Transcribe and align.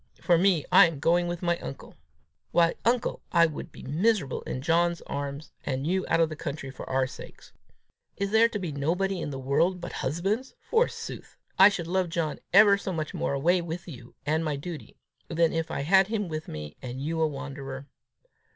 For 0.19 0.35
me, 0.35 0.65
I 0.71 0.87
am 0.87 0.97
going 0.99 1.27
with 1.27 1.43
my 1.43 1.59
uncle. 1.59 1.95
Why, 2.49 2.73
uncle, 2.83 3.21
I 3.31 3.45
should 3.45 3.71
be 3.71 3.83
miserable 3.83 4.41
in 4.47 4.63
John's 4.63 5.03
very 5.07 5.15
arms 5.15 5.51
and 5.63 5.85
you 5.85 6.05
out 6.07 6.19
of 6.19 6.29
the 6.29 6.35
country 6.35 6.71
for 6.71 6.89
our 6.89 7.05
sakes! 7.05 7.53
Is 8.17 8.31
there 8.31 8.49
to 8.49 8.57
be 8.57 8.71
nobody 8.71 9.21
in 9.21 9.29
the 9.29 9.37
world 9.37 9.79
but 9.79 9.91
husbands, 9.93 10.55
forsooth! 10.71 11.37
I 11.59 11.69
should 11.69 11.85
love 11.85 12.09
John 12.09 12.39
ever 12.51 12.79
so 12.79 12.91
much 12.91 13.13
more 13.13 13.33
away 13.33 13.61
with 13.61 13.87
you 13.87 14.15
and 14.25 14.43
my 14.43 14.55
duty, 14.55 14.97
than 15.27 15.53
if 15.53 15.69
I 15.69 15.81
had 15.81 16.07
him 16.07 16.27
with 16.29 16.47
me, 16.47 16.77
and 16.81 16.99
you 16.99 17.21
a 17.21 17.27
wanderer. 17.27 17.87